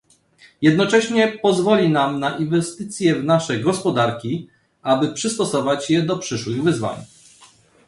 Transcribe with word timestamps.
Jednocześnie 0.61 1.39
pozwoli 1.41 1.89
nam 1.89 2.19
na 2.19 2.37
inwestycje 2.37 3.15
w 3.15 3.23
nasze 3.23 3.59
gospodarki, 3.59 4.47
aby 4.81 5.13
przystosować 5.13 5.89
je 5.89 6.01
do 6.01 6.17
przyszłych 6.17 6.63
wyzwań 6.63 6.95